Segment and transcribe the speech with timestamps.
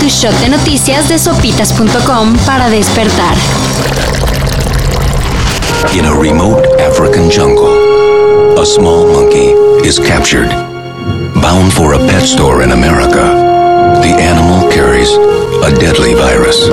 [0.00, 3.36] Tu shot de noticias de sopitas.com para despertar.
[5.92, 9.52] In a remote African jungle, a small monkey
[9.86, 10.48] is captured.
[11.42, 13.20] Bound for a pet store in America,
[14.00, 15.12] the animal carries
[15.62, 16.70] a deadly virus.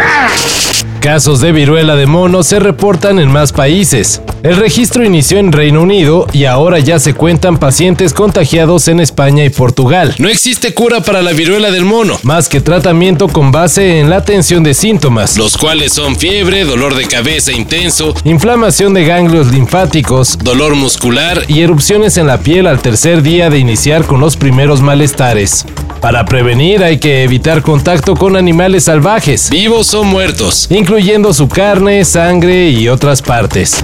[1.04, 4.22] Casos de viruela de mono se reportan en más países.
[4.42, 9.44] El registro inició en Reino Unido y ahora ya se cuentan pacientes contagiados en España
[9.44, 10.16] y Portugal.
[10.18, 14.16] No existe cura para la viruela del mono, más que tratamiento con base en la
[14.16, 20.38] atención de síntomas, los cuales son fiebre, dolor de cabeza intenso, inflamación de ganglios linfáticos,
[20.42, 24.80] dolor muscular y erupciones en la piel al tercer día de iniciar con los primeros
[24.80, 25.66] malestares.
[26.04, 32.04] Para prevenir hay que evitar contacto con animales salvajes, vivos o muertos, incluyendo su carne,
[32.04, 33.82] sangre y otras partes.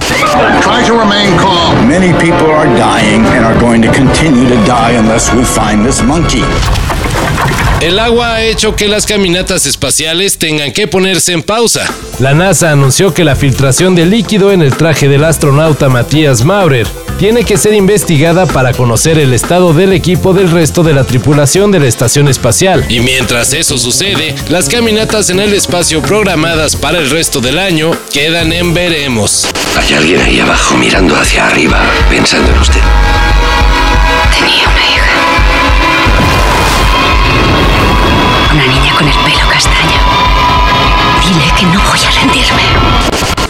[0.60, 1.88] Try to remain calm.
[1.88, 6.02] Many people are dying and are going to continue to die unless we find this
[6.02, 6.44] monkey.
[7.80, 11.86] El agua ha hecho que las caminatas espaciales tengan que ponerse en pausa.
[12.18, 16.86] La NASA anunció que la filtración de líquido en el traje del astronauta Matías Maurer
[17.18, 21.70] tiene que ser investigada para conocer el estado del equipo del resto de la tripulación
[21.70, 22.84] de la estación espacial.
[22.90, 27.92] Y mientras eso sucede, las caminatas en el espacio programadas para el resto del año
[28.12, 29.46] quedan en veremos.
[29.78, 32.80] Hay alguien ahí abajo mirando hacia arriba, pensando en usted.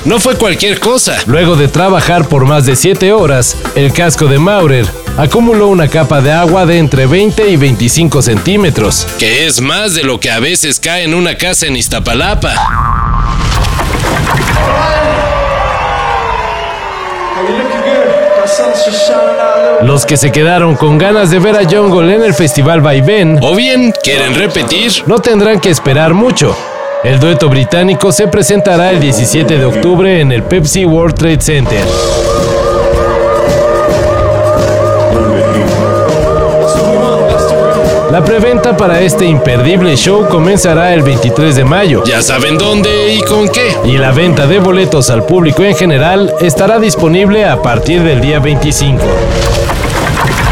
[0.04, 1.18] No fue cualquier cosa.
[1.26, 4.86] Luego de trabajar por más de 7 horas, el casco de Maurer
[5.18, 10.04] acumuló una capa de agua de entre 20 y 25 centímetros, que es más de
[10.04, 12.54] lo que a veces cae en una casa en Iztapalapa.
[19.82, 23.54] Los que se quedaron con ganas de ver a Jungle en el festival Vaivén, o
[23.54, 26.56] bien quieren repetir, no tendrán que esperar mucho.
[27.02, 31.80] El dueto británico se presentará el 17 de octubre en el Pepsi World Trade Center.
[38.10, 42.04] La preventa para este imperdible show comenzará el 23 de mayo.
[42.04, 43.74] Ya saben dónde y con qué.
[43.84, 48.40] Y la venta de boletos al público en general estará disponible a partir del día
[48.40, 49.02] 25.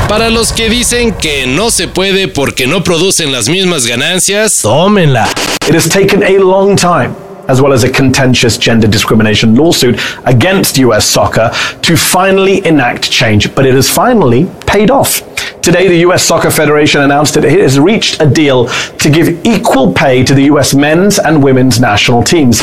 [0.08, 5.28] Para los que dicen que no se puede porque no producen las mismas ganancias, tómenla.
[5.68, 7.14] It has taken a long time,
[7.46, 11.50] as well as a contentious gender discrimination lawsuit against US soccer,
[11.82, 15.22] to finally enact change, but it has finally paid off.
[15.60, 18.66] Today, the US Soccer Federation announced that it has reached a deal
[19.00, 22.62] to give equal pay to the US men's and women's national teams.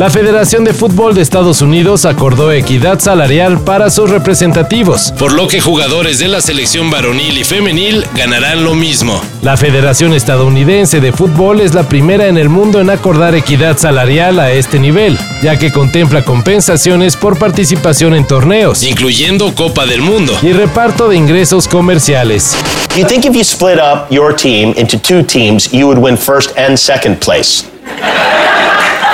[0.00, 5.46] La Federación de Fútbol de Estados Unidos acordó equidad salarial para sus representativos, por lo
[5.46, 9.20] que jugadores de la selección varonil y femenil ganarán lo mismo.
[9.42, 14.40] La Federación Estadounidense de Fútbol es la primera en el mundo en acordar equidad salarial
[14.40, 20.34] a este nivel, ya que contempla compensaciones por participación en torneos, incluyendo Copa del Mundo,
[20.40, 22.56] y reparto de ingresos comerciales.
[22.96, 26.56] You think if you split up your team into two teams, you would win first
[26.56, 27.66] and second place?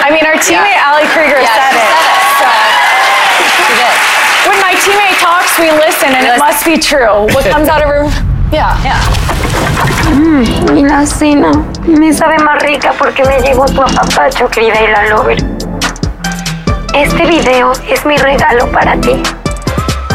[0.06, 1.90] I mean, our teammate Krieger said it.
[2.40, 2.48] So.
[4.48, 7.26] When my teammate talks, we listen, and it must be true.
[7.34, 8.04] What comes out of her,
[8.52, 9.00] yeah, yeah.
[10.74, 11.50] Y la cena
[11.86, 15.38] me sabe más rica porque me llegó tu apapacho, querida Lover.
[16.94, 19.22] Este video es mi regalo para ti,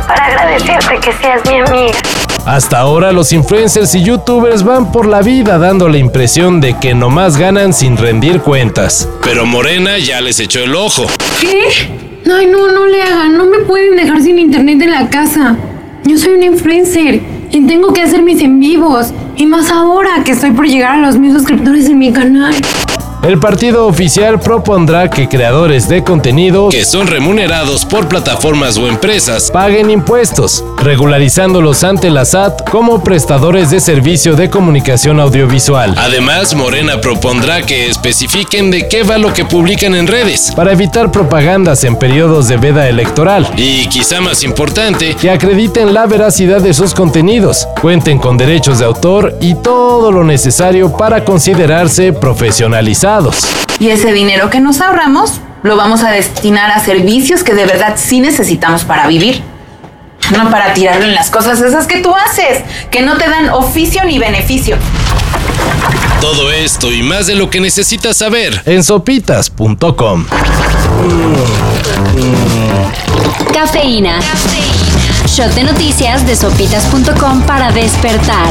[0.08, 1.98] para agradecerte que seas mi amiga.
[2.46, 6.96] Hasta ahora los influencers y youtubers van por la vida dando la impresión de que
[6.96, 9.08] nomás ganan sin rendir cuentas.
[9.24, 11.06] Pero Morena ya les echó el ojo.
[11.40, 11.62] ¿Qué?
[12.32, 13.38] Ay, no, no le hagan.
[13.38, 15.56] No me pueden dejar sin internet en la casa.
[16.04, 17.22] Yo soy un influencer
[17.52, 19.14] y tengo que hacer mis en vivos.
[19.38, 22.56] Y más ahora que estoy por llegar a los mil suscriptores en mi canal.
[23.24, 29.52] El partido oficial propondrá que creadores de contenido que son remunerados por plataformas o empresas
[29.52, 35.94] paguen impuestos, regularizándolos ante la SAT como prestadores de servicio de comunicación audiovisual.
[36.00, 41.12] Además, Morena propondrá que especifiquen de qué va lo que publican en redes, para evitar
[41.12, 43.48] propagandas en periodos de veda electoral.
[43.56, 48.86] Y quizá más importante, que acrediten la veracidad de sus contenidos, cuenten con derechos de
[48.86, 53.11] autor y todo lo necesario para considerarse profesionalizados.
[53.80, 57.96] Y ese dinero que nos ahorramos lo vamos a destinar a servicios que de verdad
[57.98, 59.42] sí necesitamos para vivir.
[60.32, 64.04] No para tirarlo en las cosas esas que tú haces, que no te dan oficio
[64.06, 64.78] ni beneficio.
[66.22, 70.26] Todo esto y más de lo que necesitas saber en sopitas.com.
[73.54, 74.20] Cafeína.
[75.26, 78.48] Shot de noticias de sopitas.com para despertar.